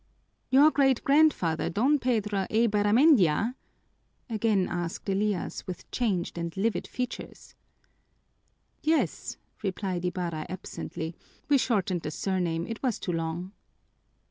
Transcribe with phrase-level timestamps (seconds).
[0.49, 3.53] "Your great grandfather Don Pedro Eibarramendia?"
[4.31, 7.53] again asked Elias with changed and livid features.
[8.81, 11.13] "Yes," replied Ibarra absently,
[11.49, 13.51] "we shortened the surname; it was too long."